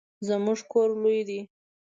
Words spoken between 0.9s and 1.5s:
لوی دی